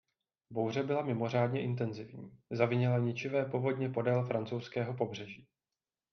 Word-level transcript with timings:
Bouře 0.53 0.83
byla 0.83 1.01
mimořádně 1.01 1.61
intenzivní; 1.63 2.31
zavinila 2.51 2.97
ničivé 2.99 3.45
povodně 3.45 3.89
podél 3.89 4.23
francouzského 4.23 4.93
pobřeží. 4.93 5.47